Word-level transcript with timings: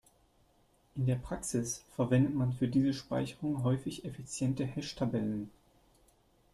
In 0.95 1.05
der 1.05 1.17
Praxis 1.17 1.83
verwendet 1.95 2.33
man 2.33 2.53
für 2.53 2.67
diese 2.67 2.91
Speicherung 2.91 3.63
häufig 3.63 4.03
effiziente 4.03 4.65
Hashtabellen. 4.65 5.51